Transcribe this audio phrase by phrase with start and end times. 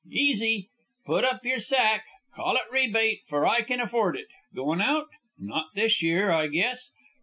[0.09, 0.67] Easy!
[1.05, 2.07] Put up your sack.
[2.33, 4.29] Call it rebate, for I kin afford it...
[4.55, 5.09] Goin' out?
[5.37, 6.91] Not this year, I guess.